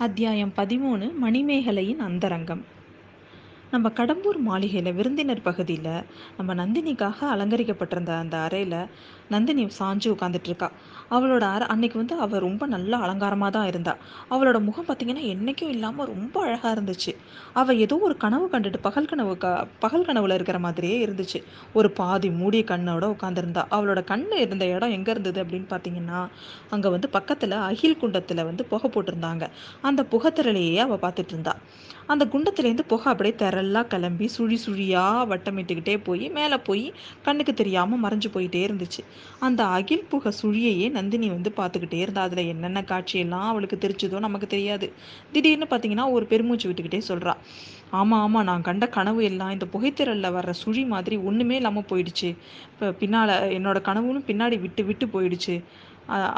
அத்தியாயம் 0.00 0.52
பதிமூணு 0.56 1.12
மணிமேகலையின் 1.22 1.98
அந்தரங்கம். 1.98 2.62
நம்ம 3.72 3.88
கடம்பூர் 3.88 4.38
மாளிகையில் 4.46 4.96
விருந்தினர் 4.96 5.42
பகுதியில் 5.42 5.92
நம்ம 6.36 6.54
நந்தினிக்காக 6.54 7.18
அலங்கரிக்கப்பட்டிருந்த 7.34 8.12
அந்த 8.22 8.36
அறையில் 8.36 8.78
நந்தினி 9.28 9.64
சாஞ்சு 9.78 10.08
உட்காந்துட்ருக்கா 10.14 10.68
அவளோட 11.10 11.44
அற 11.54 11.62
அன்னைக்கு 11.64 11.96
வந்து 11.98 12.14
அவள் 12.24 12.42
ரொம்ப 12.46 12.66
நல்ல 12.66 12.92
அலங்காரமாக 12.96 13.50
தான் 13.56 13.68
இருந்தா. 13.70 13.92
அவளோட 14.30 14.58
முகம் 14.60 14.86
பார்த்திங்கன்னா 14.88 15.24
என்றைக்கும் 15.32 15.72
இல்லாமல் 15.74 16.06
ரொம்ப 16.06 16.36
அழகாக 16.46 16.72
இருந்துச்சு. 16.76 17.12
அவள் 17.52 17.80
ஏதோ 17.84 17.96
ஒரு 18.08 18.16
கனவு 18.16 18.46
கண்டுட்டு 18.52 18.80
பகல் 18.80 19.08
கனவு 19.12 19.34
க 19.36 19.46
பகல் 19.78 20.06
கனவுல 20.08 20.36
இருக்கிற 20.38 20.58
மாதிரியே 20.58 20.96
இருந்துச்சு. 21.06 21.40
ஒரு 21.72 21.90
பாதி 22.00 22.30
மூடிய 22.40 22.64
கண்ணோட 22.72 23.06
உட்காந்துருந்தா 23.14 23.64
அவளோட 23.76 24.02
கண் 24.04 24.26
இருந்த 24.44 24.66
இடம் 24.74 24.94
எங்கே 24.98 25.12
இருந்தது 25.16 25.40
அப்படின்னு 25.44 25.68
பார்த்தீங்கன்னா 25.74 26.20
அங்கே 26.70 26.88
வந்து 26.88 27.10
பக்கத்தில் 27.18 27.56
அகில் 27.70 28.00
குண்டத்தில் 28.02 28.46
வந்து 28.50 28.64
புகை 28.64 28.90
போட்டிருந்தாங்க. 28.90 29.46
அந்த 29.82 30.02
புகத்திரலையே 30.14 30.76
அவள் 30.86 31.02
பார்த்துட்டு 31.06 31.34
இருந்தா 31.36 31.54
அந்த 32.12 32.24
குண்டத்துலேருந்து 32.30 32.84
புகை 32.92 33.08
அப்படியே 33.12 33.34
திரளாக 33.60 33.86
கிளம்பி 33.86 34.26
சுழி 34.36 34.56
சுழியாக 34.66 35.24
வட்டமிட்டுக்கிட்டே 35.30 35.94
போய் 36.04 36.26
மேலே 36.28 36.56
போய் 36.58 36.84
கண்ணுக்கு 37.22 37.52
தெரியாமல் 37.54 38.02
மறைஞ்சு 38.04 38.28
போயிட்டே 38.34 38.60
இருந்துச்சு. 38.66 39.02
அந்த 39.38 39.60
அகில் 39.76 40.06
புகை 40.08 40.32
சுழியையே 40.42 40.86
நந்தினி 40.90 41.28
வந்து 41.28 41.50
பார்த்துக்கிட்டே 41.56 41.98
இருந்தா. 42.04 42.22
அதில் 42.22 42.42
என்னென்ன 42.46 42.82
காட்சியெல்லாம் 42.82 43.48
அவளுக்கு 43.52 43.78
தெரிச்சதோ 43.84 44.18
நமக்கு 44.18 44.46
தெரியாது. 44.46 44.88
திடீர்னு 45.32 45.68
பார்த்தீங்கன்னா 45.70 46.06
ஒரு 46.10 46.26
பெருமூச்சு 46.26 46.68
விட்டுக்கிட்டே 46.70 47.02
சொல்கிறா 47.10 47.34
ஆமாம் 47.98 48.22
ஆமாம் 48.24 48.46
நான் 48.48 48.66
கண்ட 48.68 48.84
கனவு 48.96 49.20
எல்லாம் 49.28 49.52
இந்த 49.54 49.66
புகைத்திரலில் 49.72 50.34
வர்ற 50.36 50.52
சுழி 50.62 50.82
மாதிரி 50.92 51.16
ஒன்றுமே 51.28 51.56
இல்லாமல் 51.60 51.88
போயிடுச்சு. 51.90 52.28
இப்போ 52.72 52.88
பின்னால் 53.00 53.32
என்னோட 53.58 53.78
கனவுன்னு 53.88 54.20
பின்னாடி 54.28 54.56
விட்டு 54.64 54.82
விட்டு 54.88 55.06
போயிடுச்சு. 55.14 55.54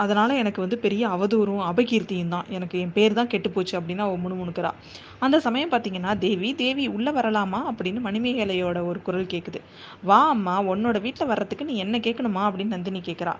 அதனால் 0.02 0.38
எனக்கு 0.40 0.60
வந்து 0.64 0.76
பெரிய 0.84 1.02
அவதூறும் 1.14 1.62
அபகீர்த்தியும் 1.68 2.32
தான். 2.34 2.48
எனக்கு 2.56 2.76
என் 2.84 2.94
பேர் 2.96 3.16
தான் 3.18 3.30
கெட்டுப்போச்சு 3.34 3.74
அப்படின்னு 3.78 4.04
அவள் 4.06 4.22
முணுமுணுக்கிறா. 4.24 4.70
அந்த 5.24 5.36
சமயம் 5.46 5.72
பார்த்தீங்கன்னா 5.74 6.12
தேவி 6.24 6.48
தேவி 6.62 6.84
உள்ளே 6.96 7.12
வரலாமா? 7.18 7.60
அப்படின்னு 7.70 8.00
மணிமேகலையோட 8.08 8.78
ஒரு 8.90 9.00
குரல் 9.06 9.32
கேட்குது 9.34 9.60
வா 10.10 10.20
அம்மா 10.34 10.56
உன்னோட 10.72 10.98
வீட்டில் 11.06 11.30
வர்றதுக்கு 11.32 11.70
நீ 11.70 11.76
என்ன 11.84 11.98
கேட்கணுமா 12.08 12.42
அப்படின்னு 12.48 12.76
நந்தினி 12.76 13.02
கேட்குறா 13.10 13.34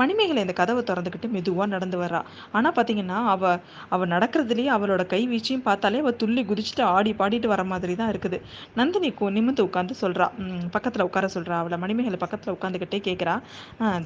மணிமேகலை 0.00 0.42
இந்த 0.46 0.54
கதவை 0.60 0.82
திறந்துக்கிட்டு 0.90 1.28
மெதுவாக 1.36 1.68
நடந்து 1.74 1.98
வர்றா. 2.02 2.20
ஆனால் 2.56 2.74
பார்த்தீங்கன்னா 2.76 3.18
அவள் 3.34 3.58
அவள் 3.94 4.12
நடக்கிறதுலேயே 4.14 4.70
அவளோட 4.76 5.02
கை 5.12 5.22
வீச்சியும் 5.32 5.64
பார்த்தாலே 5.68 6.00
அவள் 6.04 6.16
துள்ளி 6.22 6.44
குதிச்சுட்டு 6.50 6.84
ஆடி 6.96 7.12
பாடிட்டு 7.20 7.50
வர 7.54 7.64
மாதிரி 7.72 7.96
தான் 8.02 8.12
இருக்குது. 8.14 8.40
நந்தினி 8.80 9.10
நிமிந்து 9.38 9.62
உட்காந்து 9.68 9.94
சொல்கிறா 10.02 10.26
பக்கத்தில் 10.76 11.06
உட்கார 11.08 11.28
சொல்கிறா 11.36 11.58
அவளை. 11.62 11.78
மணிமேகலை 11.84 12.18
பக்கத்தில் 12.24 12.54
உட்காந்துக்கிட்டே 12.56 13.00
கேட்குறா 13.08 13.36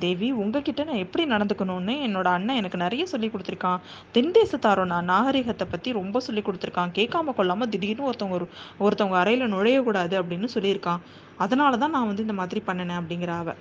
தேவி 0.04 0.30
உங்ககிட்ட 0.42 0.84
நான் 0.90 1.02
எப்படி 1.04 1.24
நடந்துக்கணும்னு 1.34 1.96
என்னோட 2.08 2.28
அண்ணன் 2.36 2.58
எனக்கு 2.60 2.78
நிறைய 2.84 3.04
சொல்லி 3.12 3.30
கொடுத்துருக்கான். 3.32 3.80
தென் 4.16 4.34
தேசத்தாரோட 4.38 5.00
நாகரிகத்தை 5.12 5.66
பற்றி 5.72 5.88
ரொம்ப 6.00 6.20
சொல்லி 6.26 6.42
கொடுத்துருக்கான். 6.48 6.92
கேட்காம 6.98 7.34
கொள்ளாமல் 7.38 7.70
திடீர்னு 7.74 8.08
ஒருத்தவங்க 8.10 8.36
ஒரு 8.40 8.46
ஒருத்தவங்க 8.84 9.18
அறையில் 9.22 9.52
நுழையக்கூடாது 9.54 10.14
அப்படின்னு 10.22 10.48
சொல்லியிருக்கான். 10.56 11.02
அதனால 11.44 11.76
தான் 11.82 11.94
நான் 11.96 12.08
வந்து 12.10 12.24
இந்த 12.26 12.36
மாதிரி 12.40 12.60
பண்ணினேன் 12.68 13.00
அப்படிங்கிற 13.00 13.32
அவள் 13.42 13.58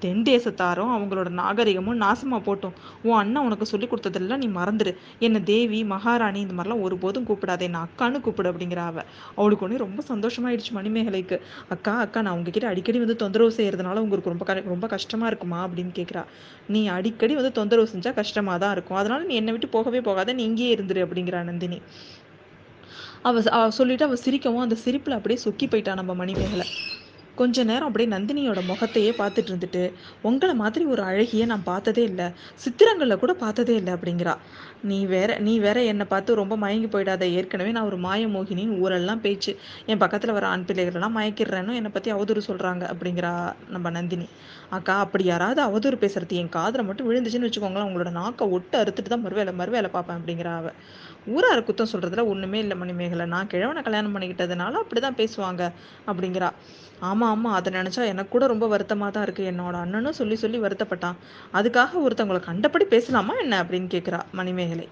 தென் 0.00 0.22
தேசத்தாரும் 0.28 0.92
அவங்களோட 0.96 1.28
நாகரிகமும் 1.40 1.98
நாசமாக 2.02 2.40
போட்டோம். 2.46 2.74
உன் 3.06 3.18
அண்ணன் 3.20 3.46
உனக்கு 3.48 3.66
சொல்லி 3.72 3.86
கொடுத்ததெல்லாம் 3.86 4.42
நீ 4.42 4.48
மறந்துடு 4.58 4.92
என்னை 5.26 5.40
தேவி 5.50 5.80
மகாராணி 5.94 6.40
இந்த 6.44 6.54
மாதிரிலாம் 6.58 6.84
ஒருபோதும் 6.86 7.26
கூப்பிடாத 7.28 7.64
என்ன 7.68 7.82
அக்கான்னு 7.86 8.20
கூப்பிடு 8.26 8.50
அப்படிங்கிற 8.52 8.82
அவ. 8.90 8.98
அவளுக்கு 9.38 9.66
ஒன்று 9.66 9.82
ரொம்ப 9.84 10.02
சந்தோஷமாயிடுச்சு 10.12 10.74
மணிமேகலைக்கு. 10.78 11.38
அக்கா 11.76 11.94
அக்கா 12.04 12.22
நான் 12.26 12.36
உங்ககிட்ட 12.38 12.68
அடிக்கடி 12.72 13.00
வந்து 13.04 13.16
தொந்தரவு 13.24 13.56
செய்யறதுனால 13.58 14.02
உங்களுக்கு 14.06 14.32
ரொம்ப 14.34 14.44
ரொம்ப 14.74 14.86
கஷ்டமா 14.94 15.26
இருக்குமா 15.32 15.60
அப்படின்னு 15.66 15.94
கேட்குறா 16.00 16.24
நீ 16.68 16.82
அடிக்கடி 16.98 17.34
வந்து 17.40 17.52
தொந்தரவு 17.60 17.92
செஞ்சால் 17.94 18.18
கஷ்டமாக 18.20 18.58
தான் 18.64 18.74
இருக்கும். 18.76 19.00
அதனால 19.02 19.20
நீ 19.30 19.34
என்னை 19.42 19.54
விட்டு 19.56 19.68
போகவே 19.76 20.02
போகாத 20.08 20.34
நீ 20.38 20.44
இங்கேயே 20.50 20.72
இருந்துரு 20.76 21.02
அப்படிங்கிறா 21.06 21.42
நந்தினி. 21.50 21.80
அவ 23.28 23.70
சொல்லிட்டு 23.78 24.04
அவ 24.08 24.16
சிரிக்கவும் 24.24 24.64
அந்த 24.64 24.76
சிரிப்புல 24.84 25.16
அப்படியே 25.18 25.40
சொக்கி 25.46 25.66
போயிட்டா 25.68 25.94
நம்ம 26.00 26.12
மணிமேகலை. 26.22 26.66
கொஞ்ச 27.40 27.64
நேரம் 27.70 27.88
அப்படியே 27.88 28.08
நந்தினியோட 28.14 28.60
முகத்தையே 28.70 29.10
பார்த்துட்டு 29.20 29.50
இருந்துட்டு 29.52 29.82
உங்களை 30.28 30.54
மாதிரி 30.62 30.84
ஒரு 30.92 31.02
அழகிய 31.10 31.46
நான் 31.52 31.68
பார்த்ததே 31.68 32.02
இல்லை. 32.10 32.26
சித்திரங்களில் 32.64 33.20
கூட 33.22 33.32
பார்த்ததே 33.42 33.74
இல்லை 33.80 33.92
அப்படிங்கிறா. 33.96 34.34
நீ 34.90 34.98
வேற 35.12 35.30
நீ 35.46 35.54
வேற 35.66 35.78
என்னை 35.92 36.06
பார்த்து 36.12 36.40
ரொம்ப 36.40 36.54
மயங்கி 36.64 36.88
போயிடாத. 36.92 37.24
ஏற்கனவே 37.38 37.70
நான் 37.76 37.88
ஒரு 37.90 37.98
மாய 38.06 38.28
மோகினின் 38.34 38.74
ஊரெல்லாம் 38.82 39.22
பேச்சு 39.26 39.52
என் 39.90 40.02
பக்கத்தில் 40.04 40.34
வர 40.36 40.46
ஆண் 40.52 40.66
பிள்ளைகளெல்லாம் 40.68 41.16
மயக்கிடுறேன்னு 41.18 41.78
என்னை 41.80 41.92
பற்றி 41.96 42.12
அவதூறு 42.16 42.42
சொல்கிறாங்க 42.48 42.84
அப்படிங்கிறா 42.92 43.32
நம்ம 43.74 43.90
நந்தினி. 43.98 44.28
அக்கா 44.76 44.96
அப்படி 45.04 45.24
யாராவது 45.32 45.60
அவதூறு 45.68 45.98
பேசுறது 46.04 46.40
என் 46.42 46.54
காதில் 46.58 46.86
மட்டும் 46.88 47.08
விழுந்துச்சுன்னு 47.10 47.48
வச்சுக்கோங்களேன். 47.48 47.88
உங்களோட 47.90 48.12
நாக்கை 48.20 48.46
ஒட்டு 48.56 48.76
அறுத்துட்டு 48.82 49.12
தான் 49.14 49.24
மறுவேலை 49.26 49.54
மறுவேலை 49.60 49.90
பார்ப்பேன் 49.96 50.18
அப்படிங்கிறா 50.20 50.54
அவ. 50.60 50.72
ஊரார் 51.26 51.64
குத்தம் 51.64 51.90
சொல்றதுல 51.92 52.26
ஒண்ணுமே 52.26 52.58
இல்லை 52.58 52.76
மணிமேகலை. 52.76 53.26
நான் 53.26 53.46
கிழவனை 53.46 53.82
கல்யாணம் 53.82 54.14
பண்ணிக்கிட்டதுனால 54.14 54.80
அப்படிதான் 54.82 55.18
பேசுவாங்க 55.20 55.72
அப்படிங்கிறா. 56.06 56.50
ஆமா 57.02 57.26
ஆமா 57.34 57.50
அதை 57.58 57.72
நினைச்சா 57.72 58.06
எனக்கு 58.06 58.30
கூட 58.30 58.46
ரொம்ப 58.46 58.66
வருத்தமாக 58.66 59.10
தான் 59.10 59.22
இருக்கு. 59.22 59.42
என்னோட 59.52 59.72
அண்ணனும் 59.72 60.12
சொல்லி 60.12 60.36
சொல்லி 60.36 60.58
வருத்தப்பட்டான். 60.58 61.16
அதுக்காக 61.52 62.02
ஒருத்தவங்களை 62.06 62.40
கண்டபடி 62.40 62.84
பேசலாமா 62.84 63.34
என்ன 63.34 63.64
அப்படின்னு 63.64 63.88
கேட்குறா 63.94 64.20
மணிமேகலை. 64.32 64.88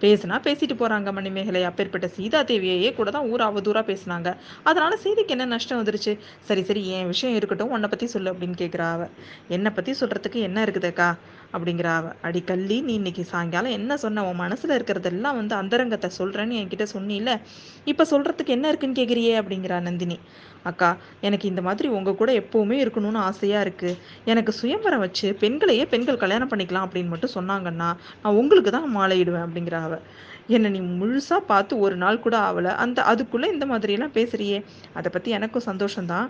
பேசுனா 0.00 0.36
பேசிட்டு 0.44 0.74
போறாங்க 0.74 1.12
மணிமேகலை. 1.12 1.64
அப்பேற்பட்ட 1.64 2.08
சீதா 2.08 2.42
தேவியையே 2.42 2.94
கூட 2.94 3.10
தான் 3.10 3.28
ஊர் 3.28 3.40
அவதூறா 3.40 3.82
பேசுனாங்க. 3.90 4.36
அதனால 4.62 4.96
சீதைக்கு 4.96 5.28
என்ன 5.28 5.44
நஷ்டம் 5.44 5.84
வந்துருச்சு? 5.84 6.18
சரி 6.40 6.62
சரி 6.62 6.88
என் 6.88 7.06
விஷயம் 7.06 7.36
இருக்கட்டும் 7.36 7.70
உன்னை 7.70 7.88
பத்தி 7.88 8.06
சொல்லு 8.06 8.32
அப்படின்னு 8.32 8.56
கேட்கிறா 8.62 8.92
அவ. 8.92 9.08
என்னை 9.48 9.70
பத்தி 9.70 9.92
சொல்றதுக்கு 10.00 10.40
என்ன 10.40 10.64
இருக்குதுக்கா 10.64 11.10
அப்படிங்கிற 11.52 11.88
அவ 11.94 12.12
அடி 12.22 12.40
நீ 12.80 12.94
இன்னைக்கு 12.94 13.24
சாயங்காலம் 13.24 13.76
என்ன 13.78 13.96
சொன்ன? 13.96 14.24
உன் 14.28 14.40
மனசுல 14.40 14.76
இருக்கிறதெல்லாம் 14.78 15.38
வந்து 15.40 15.54
அந்தரங்கத்தை 15.54 16.10
சொல்றேன்னு 16.18 16.58
என்கிட்ட 16.60 16.86
சொன்னில 16.94 17.30
இப்ப 17.84 18.06
சொல்றதுக்கு 18.12 18.54
என்ன 18.56 18.68
இருக்குன்னு 18.68 19.00
கேக்குறியே? 19.00 19.34
அப்படிங்கிறா 19.40 19.78
நந்தினி. 19.80 20.18
அக்கா 20.64 20.90
எனக்கு 21.20 21.46
இந்த 21.48 21.62
மாதிரி 21.62 21.88
உங்க 21.98 22.14
கூட 22.14 22.30
எப்பவுமே 22.40 22.76
இருக்கணும்னு 22.82 23.20
ஆசையா 23.28 23.60
இருக்கு. 23.60 23.90
எனக்கு 24.24 24.52
சுயம்பரம் 24.52 25.04
வச்சு 25.06 25.28
பெண்களையே 25.42 25.84
பெண்கள் 25.86 26.22
கல்யாணம் 26.24 26.50
பண்ணிக்கலாம் 26.50 26.86
அப்படின்னு 26.86 27.12
மட்டும் 27.14 27.36
சொன்னாங்கன்னா 27.38 27.88
நான் 28.22 28.38
உங்களுக்கு 28.40 28.70
தான் 28.70 28.90
மாலையிடுவேன் 28.96 29.46
அப்படிங்கிற 29.46 29.78
அவ 29.86 29.96
என்னை 30.48 30.70
நீ 30.70 30.80
முழுசா 31.00 31.36
பார்த்து 31.46 31.74
ஒரு 31.78 31.96
நாள் 31.96 32.20
கூட 32.20 32.36
ஆகலை 32.46 32.72
அந்த 32.84 33.00
அதுக்குள்ள 33.10 33.46
இந்த 33.52 33.66
மாதிரியெல்லாம் 33.66 34.16
பேசுறியே? 34.16 34.58
அதை 34.94 35.08
பத்தி 35.12 35.30
எனக்கும் 35.38 35.66
சந்தோஷம்தான். 35.66 36.26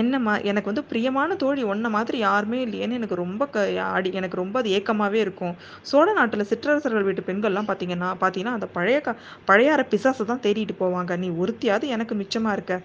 என்னம்மா 0.00 0.34
எனக்கு 0.50 0.70
வந்து 0.70 0.84
பிரியமான 0.90 1.36
தோழி 1.42 1.62
ஒன்ன 1.72 1.90
மாதிரி 1.96 2.18
யாருமே 2.18 2.58
இல்லையேன்னு 2.66 2.98
எனக்கு 3.00 3.16
ரொம்ப 3.22 3.42
க 3.54 3.64
அடி 3.96 4.10
எனக்கு 4.20 4.40
ரொம்ப 4.42 4.58
அது 4.62 4.74
ஏக்கமாகவே 4.78 5.18
இருக்கும். 5.24 5.54
சோழ 5.90 6.06
நாட்டில் 6.18 6.48
சிற்றரசர்கள் 6.50 7.06
வீட்டு 7.08 7.22
பெண்கள்லாம் 7.28 7.68
பார்த்தீங்கன்னா 7.70 8.10
பார்த்தீங்கன்னா 8.22 8.56
அந்த 8.58 8.68
பழைய 8.76 8.98
க 9.06 9.16
பழையார 9.50 9.82
பிசாசை 9.92 10.26
தான் 10.32 10.42
தேடிட்டு 10.46 10.76
போவாங்க. 10.82 11.12
நீ 11.24 11.30
ஒருத்தியாவது 11.42 11.88
எனக்கு 11.96 12.16
மிச்சமாக 12.22 12.56
இருக்க. 12.58 12.76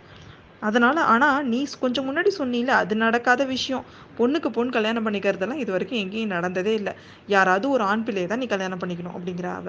அதனால் 0.67 1.01
ஆனால் 1.13 1.45
நீ 1.51 1.59
கொஞ்சம் 1.83 2.07
முன்னாடி 2.07 2.31
சொன்னீல 2.39 2.71
அது 2.83 2.93
நடக்காத 3.05 3.43
விஷயம். 3.55 3.85
பொண்ணுக்கு 4.17 4.49
பொண்ணு 4.57 4.75
கல்யாணம் 4.77 5.05
பண்ணிக்கிறதெல்லாம் 5.07 5.61
இது 5.63 5.71
வரைக்கும் 5.75 6.01
எங்கேயும் 6.03 6.35
நடந்ததே 6.37 6.73
இல்லை. 6.81 6.93
யாராவது 7.35 7.65
ஒரு 7.75 7.85
ஆண் 7.91 8.05
பிள்ளையை 8.07 8.27
தான் 8.31 8.43
நீ 8.43 8.49
கல்யாணம் 8.55 8.81
பண்ணிக்கணும் 8.83 9.15
அப்படிங்கிற 9.17 9.49
அவ. 9.59 9.67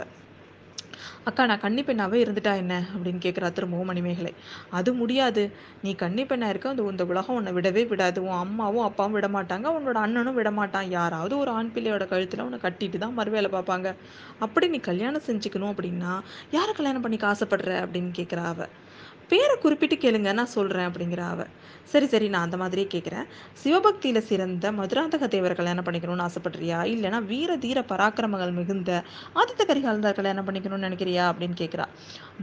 அக்கா 1.25 1.47
நான் 1.47 1.61
கன்னி 1.61 1.83
பெண்ணாவே 1.83 2.19
இருந்துட்டா 2.25 2.57
என்ன? 2.57 2.83
அப்படின்னு 2.95 3.19
கேட்குறா 3.19 3.53
திரும்பவும் 3.53 3.87
மணிமேகலை. 3.87 4.33
அது 4.71 4.95
முடியாது. 4.95 5.53
நீ 5.83 5.95
கன்னி 5.95 6.25
பெண்ணா 6.25 6.49
இருக்க 6.49 6.69
அந்த 6.69 6.83
இந்த 6.83 7.05
உலகம் 7.05 7.37
உன்னை 7.37 7.53
விடவே 7.53 7.89
விடாது. 7.89 8.23
உன் 8.23 8.39
அம்மாவும் 8.39 8.85
அப்பாவும் 8.85 9.13
விட 9.13 9.29
மாட்டாங்க. 9.29 9.67
உன்னோட 9.77 9.95
அண்ணனும் 9.95 10.35
விட 10.35 10.51
மாட்டான். 10.51 10.91
யாராவது 10.91 11.39
ஒரு 11.39 11.51
ஆண் 11.51 11.73
பிள்ளையோட 11.75 12.09
கழுத்தில் 12.09 12.41
உன்னை 12.41 12.59
கட்டிட்டு 12.63 12.99
தான் 12.99 13.19
மறுவேலை 13.19 13.51
பார்ப்பாங்க. 13.53 13.95
அப்படி 14.39 14.69
நீ 14.69 14.79
கல்யாணம் 14.79 15.27
செஞ்சுக்கணும் 15.27 15.73
அப்படின்னா 15.75 16.21
யாரை 16.51 16.75
கல்யாணம் 16.75 17.01
பண்ணிக்க 17.01 17.33
ஆசைப்படுற 17.33 17.73
அப்படின்னு 17.85 18.13
கேட்குறா 18.17 18.45
அவ. 18.45 18.69
பேரை 19.31 19.57
குறிப்பிட்டு 19.65 19.97
கேளுங்க 20.05 20.31
நான் 20.39 20.55
சொல்கிறேன் 20.57 20.89
அப்படிங்கிற 20.91 21.23
அவ. 21.33 21.43
சரி 21.93 22.07
சரி 22.13 22.27
நான் 22.33 22.47
அந்த 22.47 22.57
மாதிரியே 22.63 22.87
கேட்குறேன் 22.93 23.27
சிவபக்தியில் 23.63 24.27
சிறந்த 24.29 24.67
மதுராந்தக 24.79 25.27
தேவரை 25.35 25.55
கல்யாணம் 25.61 25.87
பண்ணிக்கணும்னு 25.87 26.25
ஆசைப்படுறியா? 26.27 26.79
இல்லைனா 26.93 27.19
வீர 27.31 27.57
தீர 27.65 27.79
பராக்கிரமங்கள் 27.93 28.53
மிகுந்த 28.59 28.91
ஆதித்த 29.41 29.65
கரிகாலர் 29.71 30.19
கல்யாணம் 30.19 30.47
பண்ணிக்கணும்னு 30.49 30.87
நினைக்கிறியா? 30.89 31.25
அப்படின்னு 31.31 31.57
கேட்குறா 31.63 31.87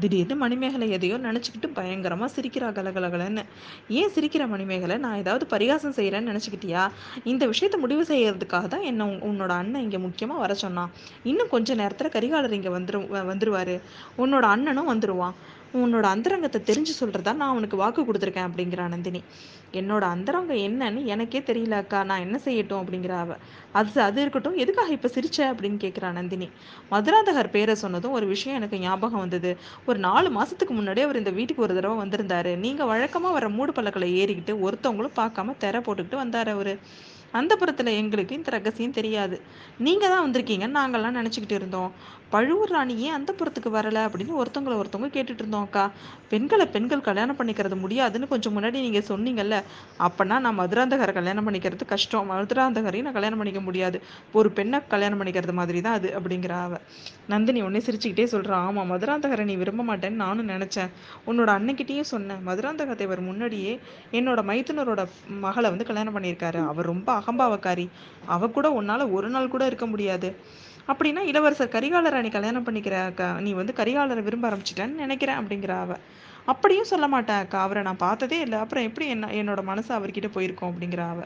திடீர்னு 0.01 0.35
மணிமேகலை 0.43 0.87
எதையோ 0.97 1.17
நினச்சிக்கிட்டு 1.27 1.69
பயங்கரமாக 1.77 2.29
சிரிக்கிறா 2.35 2.69
கலகலகலன்னு 2.79 3.43
ஏன் 3.99 4.13
சிரிக்கிற 4.15 4.45
மணிமேகலை? 4.53 4.97
நான் 5.05 5.19
ஏதாவது 5.23 5.47
பரிகாசம் 5.55 5.95
செய்கிறேன்னு 5.99 6.31
நினச்சிக்கிட்டியா? 6.33 6.83
இந்த 7.33 7.45
விஷயத்தை 7.53 7.79
முடிவு 7.85 8.05
செய்யறதுக்காக 8.13 8.67
தான் 8.75 8.87
என்ன 8.91 9.09
உன்னோட 9.29 9.53
அண்ணன் 9.61 9.85
இங்கே 9.87 10.01
முக்கியமாக 10.07 10.43
வர 10.45 10.53
சொன்னான். 10.65 10.91
இன்னும் 11.31 11.53
கொஞ்ச 11.55 11.75
நேரத்தில் 11.83 12.13
கரிகாலர் 12.17 12.57
இங்கே 12.59 12.73
வந்துரு 12.77 13.01
வந்துருவாரு. 13.31 13.77
உன்னோட 14.23 14.45
அண்ணனும் 14.55 14.91
வந்துருவான். 14.93 15.37
உன்னோட 15.73 16.03
அந்தரங்கத்தை 16.05 16.61
தெரிஞ்சு 16.61 16.93
சொல்றதா 16.99 17.33
நான் 17.33 17.49
அவனுக்கு 17.49 17.77
வாக்கு 17.77 18.01
கொடுத்துருக்கேன் 18.03 18.47
அப்படிங்கிற 18.47 18.87
நந்தினி. 18.87 19.21
என்னோட 19.73 20.01
அந்தரங்கம் 20.07 20.57
என்னன்னு 20.57 21.05
எனக்கே 21.05 21.39
தெரியல 21.41 21.71
அக்கா. 21.73 22.03
நான் 22.03 22.19
என்ன 22.19 22.39
செய்யட்டும் 22.45 22.81
அப்படிங்கிற 22.81 23.13
அவ. 23.17 23.31
அது 23.71 24.01
அது 24.01 24.21
இருக்கட்டும். 24.21 24.57
எதுக்காக 24.57 24.91
இப்ப 24.91 25.07
சிரிச்ச 25.07 25.39
அப்படின்னு 25.49 25.79
கேட்கிறா 25.79 26.11
நந்தினி. 26.11 26.47
மதுராந்தகர் 26.91 27.49
பேரை 27.49 27.75
சொன்னதும் 27.75 28.11
ஒரு 28.11 28.27
விஷயம் 28.27 28.57
எனக்கு 28.57 28.79
ஞாபகம் 28.79 29.19
வந்தது. 29.19 29.51
ஒரு 29.85 29.99
நாலு 29.99 30.29
மாசத்துக்கு 30.31 30.69
முன்னாடியே 30.71 31.05
அவர் 31.05 31.15
இந்த 31.15 31.29
வீட்டுக்கு 31.31 31.61
ஒரு 31.61 31.75
தடவை 31.75 31.97
வந்திருந்தாரு. 31.97 32.57
நீங்க 32.57 32.83
வழக்கமா 32.85 33.31
வர 33.31 33.49
மூடு 33.49 33.71
பல்லக்களை 33.71 34.09
ஏறிக்கிட்டு 34.17 34.55
ஒருத்தவங்களும் 34.65 35.17
பார்க்காம 35.17 35.57
தெர 35.57 35.79
போட்டுக்கிட்டு 35.79 36.23
வந்தாரு 36.23 36.49
அவரு. 36.49 36.75
அந்தபுரத்தில் 37.33 37.97
எங்களுக்கு 38.01 38.35
இந்த 38.35 38.49
ரகசியம் 38.51 38.91
தெரியாது. 38.91 39.41
நீங்கள் 39.77 40.09
தான் 40.09 40.23
வந்திருக்கீங்கன்னு 40.25 40.79
நாங்கள்லாம் 40.79 41.17
நினச்சிக்கிட்டு 41.19 41.51
இருந்தோம். 41.51 41.91
பழுவூர் 42.29 42.69
ராணி 42.69 42.95
ஏன் 42.99 43.13
அந்தபுரத்துக்கு 43.17 43.69
வரலை 43.75 44.01
அப்படின்னு 44.07 44.33
ஒருத்தவங்களை 44.41 44.75
ஒருத்தவங்க 44.77 45.09
கேட்டுட்டு 45.15 45.41
இருந்தோம் 45.43 45.61
அக்கா. 45.61 45.91
பெண்களை 46.29 46.65
பெண்கள் 46.65 47.01
கல்யாணம் 47.01 47.37
பண்ணிக்கிறது 47.39 47.75
முடியாதுன்னு 47.75 48.27
கொஞ்சம் 48.27 48.55
முன்னாடி 48.57 48.71
நீங்கள் 48.71 49.07
சொன்னீங்கல்ல. 49.09 49.63
அப்போனா 49.97 50.39
நான் 50.39 50.59
மதுராந்தகரை 50.59 51.13
கல்யாணம் 51.13 51.47
பண்ணிக்கிறது 51.47 51.85
கஷ்டம். 51.85 52.31
மதுராந்தகரையும் 52.31 53.01
நான் 53.01 53.13
கல்யாணம் 53.13 53.37
பண்ணிக்க 53.37 53.59
முடியாது. 53.59 54.01
ஒரு 54.31 54.51
பெண்ணை 54.51 54.87
கல்யாணம் 54.87 55.21
பண்ணிக்கிறது 55.21 55.51
மாதிரி 55.51 55.81
தான் 55.81 55.93
அது 55.93 56.19
அப்படிங்கிற 56.19 56.49
அவ. 56.49 56.79
நந்தினி 57.27 57.61
உடனே 57.61 57.79
சிரிச்சுக்கிட்டே 57.79 58.23
சொல்கிறான் 58.23 58.65
ஆமாம் 58.65 58.91
மதுராந்தகரை 58.93 59.45
நீ 59.45 59.55
விரும்ப 59.55 59.95
மாட்டேன்னு 59.95 60.23
நானும் 60.25 60.49
நினச்சேன். 60.49 60.89
உன்னோட 61.27 61.49
அன்னைக்கிட்டேயும் 61.57 62.11
சொன்னேன். 62.13 62.43
மதுராந்தக 62.49 62.95
தேவர் 62.95 63.21
முன்னாடியே 63.21 63.79
என்னோட 64.11 64.41
மைத்துனரோட 64.51 65.07
மகளை 65.27 65.69
வந்து 65.69 65.85
கல்யாணம் 65.85 66.17
பண்ணியிருக்காரு. 66.17 66.67
அவர் 66.67 66.85
ரொம்ப 66.85 67.16
அகம்பாவக்காரி 67.19 67.85
அவ 68.25 68.49
கூட 68.49 68.69
உன்னால 68.81 69.11
ஒரு 69.11 69.29
நாள் 69.29 69.47
கூட 69.47 69.65
இருக்க 69.65 69.85
முடியாது. 69.85 70.29
அப்படின்னா 70.87 71.21
இளவரசர் 71.21 71.73
கரிகால 71.75 72.09
ராணி 72.09 72.29
கல்யாணம் 72.29 72.65
பண்ணிக்கிற 72.65 73.05
அக்கா 73.05 73.39
நீ 73.39 73.53
வந்து 73.53 73.73
கரிகாலரை 73.73 74.23
விரும்ப 74.23 74.49
ஆரம்பிச்சிட்டேன்னு 74.49 75.01
நினைக்கிறேன் 75.03 75.39
அப்படிங்கிற 75.41 75.73
அவ. 75.79 75.93
அப்படியும் 76.45 76.91
சொல்ல 76.91 77.07
மாட்டேன் 77.07 77.35
அக்கா 77.35 77.61
அவரை 77.61 77.83
நான் 77.83 77.97
பார்த்ததே 77.97 78.39
இல்லை. 78.39 78.59
அப்புறம் 78.59 78.83
எப்படி 78.83 79.07
என்ன 79.07 79.27
என்னோட 79.39 79.63
மனசு 79.63 79.89
அவர்கிட்ட 79.95 80.29
போயிருக்கோம் 80.33 80.71
அப்படிங்கிற 80.71 81.01
அவ. 81.09 81.21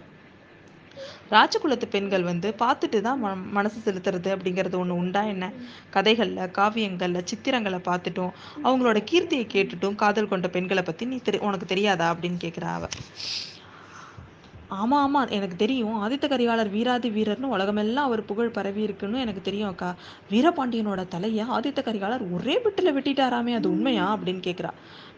ராஜகுலத்து 1.31 1.85
பெண்கள் 1.89 2.23
வந்து 2.23 2.55
பார்த்துட்டு 2.59 3.01
தான் 3.01 3.19
ம 3.23 3.27
மனசு 3.51 3.77
செலுத்துறது 3.85 4.29
அப்படிங்கிறது 4.35 4.77
ஒன்று 4.77 4.95
உண்டா 4.95 5.21
என்ன? 5.23 5.45
கதைகளில் 5.89 6.51
காவியங்களில் 6.51 7.27
சித்திரங்களை 7.29 7.79
பார்த்துட்டும் 7.89 8.33
அவங்களோட 8.63 8.99
கீர்த்தியை 9.11 9.45
கேட்டுட்டும் 9.53 9.95
காதல் 9.95 10.27
கொண்ட 10.27 10.47
பெண்களை 10.47 10.83
பற்றி 10.83 11.05
நீ 11.05 11.19
தெரி 11.19 11.37
உனக்கு 11.37 11.65
தெரியாதா 11.65 12.07
அப்படின்னு 12.13 12.39
கேட்குறா 12.43 12.71
அவ. 12.73 12.87
ஆமா 14.71 14.97
ஆமா. 15.01 15.21
எனக்கு 15.29 15.55
தெரியும். 15.55 15.95
ஆதித்த 16.03 16.25
கரிகாலர் 16.27 16.69
வீராதி 16.69 17.09
வீரர்னு 17.09 17.47
உலகமெல்லாம் 17.47 18.07
அவர் 18.07 18.21
புகழ் 18.25 18.51
பரவி 18.51 18.81
இருக்குன்னு 18.81 19.17
எனக்கு 19.19 19.41
தெரியும் 19.41 19.69
அக்கா. 19.69 19.89
வீரபாண்டியனோட 20.29 21.01
தலையை 21.07 21.45
ஆதித்த 21.49 21.79
கரிகாலர் 21.81 22.23
ஒரே 22.35 22.55
பிட்டில் 22.65 22.93
வெட்டிட்டாராமே 22.97 23.53
அது 23.57 23.67
உண்மையா? 23.71 24.05
அப்படின்னு 24.15 24.43
கேட்குறா 24.47 24.71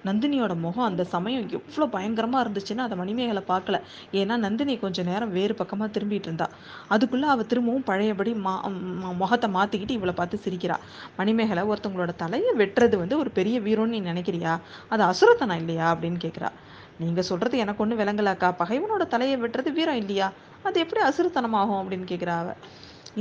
நந்தினியோட 0.06 0.54
முகம் 0.60 0.88
அந்த 0.88 1.04
சமயம் 1.12 1.44
எவ்வளோ 1.58 1.86
பயங்கரமாக 1.88 2.44
இருந்துச்சுன்னு 2.44 2.86
அதை 2.86 2.96
மணிமேகலை 2.98 3.44
பார்க்கல. 3.48 3.78
ஏன்னா 4.14 4.36
நந்தினி 4.38 4.74
கொஞ்சம் 4.78 5.06
நேரம் 5.06 5.32
வேறு 5.32 5.54
பக்கமாக 5.56 5.90
திரும்பிட்டு 5.96 6.28
இருந்தா. 6.30 6.48
அதுக்குள்ளே 6.90 7.28
அவள் 7.28 7.50
திரும்பவும் 7.52 7.88
பழையபடி 7.90 8.34
மா 8.46 8.56
முகத்தை 9.22 9.50
மாற்றிக்கிட்டு 9.54 9.98
இவளை 10.00 10.16
பார்த்து 10.16 10.44
சிரிக்கிறா. 10.46 10.78
மணிமேகலை 11.18 11.64
ஒருத்தவங்களோட 11.72 12.14
தலையை 12.18 12.54
வெட்டுறது 12.62 12.98
வந்து 12.98 13.18
ஒரு 13.18 13.32
பெரிய 13.32 13.60
வீரம்னு 13.62 13.96
நீ 13.96 14.02
நினைக்கிறியா? 14.12 14.56
அது 14.90 15.04
அசுரத்தனா 15.12 15.58
இல்லையா? 15.58 15.88
அப்படின்னு 15.94 16.22
கேட்குறா 16.26 16.52
நீங்க 16.98 17.22
சொல்றது 17.22 17.58
எனக்கு 17.58 17.86
ஒண்ணு 17.86 18.00
விளங்கலாக்கா. 18.02 18.50
பகைவனோட 18.60 19.08
தலையை 19.08 19.42
வெட்டுறது 19.42 19.72
வீரம் 19.72 19.96
இல்லையா? 19.96 20.28
அது 20.64 20.80
எப்படி 20.80 21.02
அசுரத்தனமாகும் 21.06 21.82
அப்படின்னு 21.82 22.10
கேட்கிறா 22.14 22.36
அவ. 22.40 22.50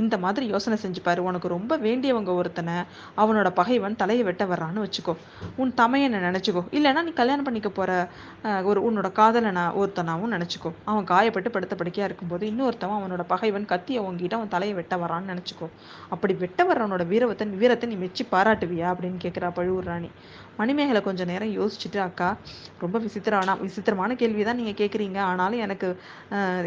இந்த 0.01 0.15
மாதிரி 0.23 0.45
யோசனை 0.53 0.77
செஞ்சுப்பாரு. 0.83 1.21
உனக்கு 1.29 1.47
ரொம்ப 1.55 1.77
வேண்டியவங்க 1.85 2.31
ஒருத்தனை 2.39 2.75
அவனோட 3.21 3.49
பகைவன் 3.59 3.97
தலையை 4.01 4.23
வெட்ட 4.29 4.45
வர்றான்னு 4.51 4.83
வச்சுக்கோ. 4.85 5.15
உன் 5.61 5.73
தமையனை 5.81 6.19
நினச்சிக்கோ. 6.27 6.63
இல்லைன்னா 6.77 7.03
நீ 7.07 7.13
கல்யாணம் 7.21 7.47
பண்ணிக்க 7.47 7.71
போகிற 7.79 7.91
ஒரு 8.69 8.81
உன்னோட 8.89 9.09
காதலனா 9.19 9.65
ஒருத்தனாவும் 9.81 10.33
நினச்சிக்கோ. 10.35 10.71
அவன் 10.91 11.09
காயப்பட்டு 11.13 11.51
படுத்த 11.55 11.75
படுக்கையாக 11.81 12.09
இருக்கும்போது 12.09 12.43
இன்னொருத்தவன் 12.51 12.99
அவனோட 13.01 13.25
பகைவன் 13.33 13.69
கத்தி 13.73 13.93
அவங்கிட்ட 14.03 14.39
அவன் 14.39 14.53
தலையை 14.55 14.75
வெட்ட 14.79 14.95
வரான்னு 15.03 15.31
நினச்சிக்கோ. 15.33 15.69
அப்படி 16.15 16.35
வெட்ட 16.43 16.61
வர்றவனோட 16.69 17.05
வீரத்தை 17.11 17.47
வீரத்தை 17.63 17.87
நீ 17.91 17.97
மெச்சி 18.05 18.23
பாராட்டுவியா 18.33 18.87
அப்படின்னு 18.93 19.19
கேட்குறா 19.25 19.49
பழுவூர் 19.59 19.89
ராணி. 19.91 20.09
மணிமேகலை 20.59 20.99
கொஞ்சம் 21.05 21.29
நேரம் 21.31 21.53
யோசிச்சுட்டு 21.59 21.99
அக்கா 22.05 22.27
ரொம்ப 22.81 22.97
விசித்திரமான 23.05 23.55
விசித்திரமான 23.61 24.15
கேள்வி 24.21 24.43
தான் 24.47 24.59
நீங்கள் 24.59 24.77
கேட்குறீங்க 24.81 25.19
ஆனாலும் 25.29 25.63
எனக்கு 25.65 25.87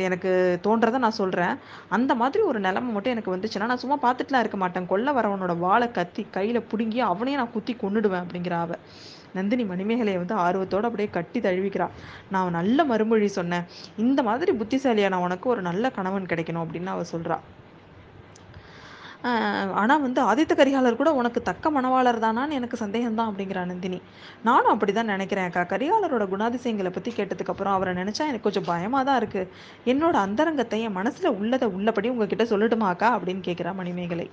எனக்கு 0.06 0.30
தோன்றதை 0.64 0.98
நான் 1.04 1.16
சொல்கிறேன் 1.20 1.54
அந்த 1.96 2.14
மாதிரி 2.22 2.42
ஒரு 2.50 2.60
நிலைமை 2.66 2.90
மட்டும் 2.94 3.14
எனக்கு 3.16 3.34
வந்துச்சுன்னா 3.36 3.70
நான் 3.72 3.82
சும்மா 3.84 3.98
பார்த்துட்டுலாம் 4.04 4.44
இருக்க 4.44 4.56
மாட்டேன். 4.56 4.86
கொல்ல 4.86 5.12
வரவனோட 5.12 5.58
வாழை 5.58 5.90
கத்தி 5.90 6.24
கையில் 6.30 6.62
பிடுங்கி 6.62 7.00
அவனையும் 7.10 7.42
நான் 7.42 7.52
குத்தி 7.52 7.74
கொண்டுடுவேன் 7.82 8.24
அப்படிங்கிற 8.24 8.56
அவ. 8.64 8.72
நந்தினி 9.32 9.64
மணிமேகலையை 9.64 10.18
வந்து 10.22 10.34
ஆர்வத்தோடு 10.34 10.86
அப்படியே 10.88 11.08
கட்டி 11.12 11.40
தழுவிக்கிறா. 11.40 11.86
நான் 12.30 12.56
நல்ல 12.58 12.84
மறுமொழி 12.84 13.28
சொன்னேன். 13.38 13.64
இந்த 13.96 14.20
மாதிரி 14.22 14.52
புத்திசாலியான 14.52 15.20
உனக்கு 15.20 15.46
ஒரு 15.48 15.62
நல்ல 15.62 15.90
கணவன் 15.90 16.30
கிடைக்கணும் 16.32 16.64
அப்படின்னு 16.64 16.92
அவ 16.94 17.02
சொல்கிறா 17.12 17.38
ஆனால் 19.80 20.02
வந்து 20.04 20.20
ஆதித்த 20.22 20.54
கரிகாலர் 20.54 20.98
கூட 21.00 21.10
உனக்கு 21.20 21.40
தக்க 21.42 21.70
மணவாளர் 21.70 22.20
தானான்னு 22.24 22.56
எனக்கு 22.58 22.76
சந்தேகம்தான் 22.84 23.30
அப்படிங்கிற 23.30 23.64
நந்தினி. 23.72 23.98
நானும் 24.48 24.72
அப்படி 24.74 24.92
தான் 24.92 25.12
நினைக்கிறேன் 25.14 25.48
அக்கா. 25.48 25.62
கரிகாலரோட 25.72 26.26
குணாதிசயங்களை 26.34 26.92
பற்றி 26.96 27.12
கேட்டதுக்கப்புறம் 27.18 27.76
அவரை 27.76 27.94
நினச்சா 28.00 28.26
எனக்கு 28.30 28.46
கொஞ்சம் 28.48 28.68
பயமாக 28.72 29.04
தான் 29.10 29.18
இருக்குது 29.22 29.50
என்னோட 29.92 30.16
அந்தரங்கத்தை 30.26 30.80
என் 30.88 30.98
மனசில் 31.00 31.36
உள்ளதை 31.40 31.68
உள்ளபடி 31.78 32.10
உங்ககிட்ட 32.14 32.46
சொல்லட்டுமாக்கா 32.52 33.10
அப்படின்னு 33.16 33.44
கேட்குறா 33.48 33.74
மணிமேகலை. 33.82 34.28